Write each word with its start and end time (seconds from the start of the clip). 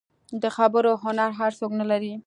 د 0.41 0.43
خبرو 0.55 0.91
هنر 1.03 1.29
هر 1.39 1.51
څوک 1.59 1.71
نه 1.79 1.85
لري. 1.91 2.13